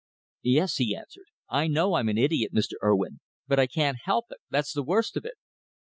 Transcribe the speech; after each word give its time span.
"Yes," 0.41 0.77
he 0.77 0.95
answered. 0.95 1.27
"I 1.47 1.67
know 1.67 1.93
I'm 1.93 2.09
an 2.09 2.17
idiot, 2.17 2.55
Mr. 2.55 2.71
Urwin, 2.83 3.19
but 3.47 3.59
I 3.59 3.67
can't 3.67 3.97
help 4.05 4.31
it. 4.31 4.39
That's 4.49 4.73
the 4.73 4.81
worst 4.81 5.15
of 5.15 5.25
it." 5.25 5.35